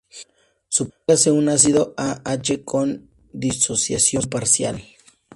[0.67, 2.87] Supóngase un ácido "A"H con
[3.33, 4.77] disociación parcial.